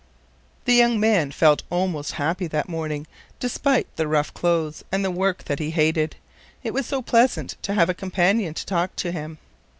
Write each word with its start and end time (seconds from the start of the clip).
The 0.65 0.73
young 0.73 0.99
man 0.99 1.29
felt 1.31 1.61
almost 1.69 2.13
happy 2.13 2.47
that 2.47 2.67
morning, 2.67 3.05
despite 3.39 3.85
the 3.97 4.07
rough 4.07 4.33
clothes 4.33 4.83
and 4.91 5.05
the 5.05 5.11
work 5.11 5.43
that 5.43 5.59
he 5.59 5.69
hated. 5.69 6.15
It 6.63 6.73
was 6.73 6.87
so 6.87 7.03
pleasant 7.03 7.55
to 7.61 7.75
have 7.75 7.87
a 7.87 7.93
companion 7.93 8.55
to 8.55 8.65
talk 8.65 8.95
to 8.95 9.11
him. 9.11 9.37